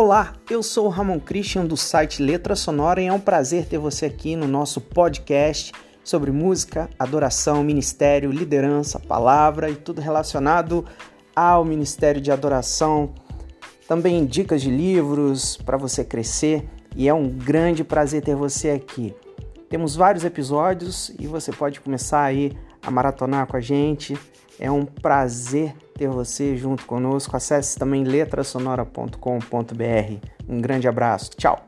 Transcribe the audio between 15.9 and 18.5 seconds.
crescer e é um grande prazer ter